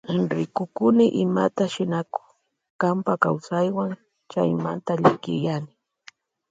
Rikukuni 0.37 1.05
imata 1.23 1.63
shinakunk 1.73 2.29
kanpa 2.81 3.13
kawsaywan 3.23 3.91
chaymanta 4.31 4.91
llakiyani. 5.01 5.71